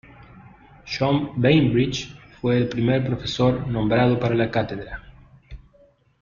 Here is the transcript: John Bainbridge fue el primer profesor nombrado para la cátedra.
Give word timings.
John 0.83 1.29
Bainbridge 1.35 2.17
fue 2.41 2.57
el 2.57 2.67
primer 2.69 3.05
profesor 3.05 3.67
nombrado 3.67 4.19
para 4.19 4.33
la 4.33 4.49
cátedra. 4.49 5.03